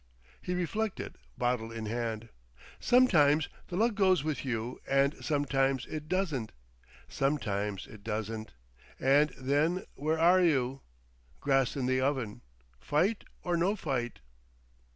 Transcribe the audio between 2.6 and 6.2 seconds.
"Sometimes the luck goes with you and sometimes it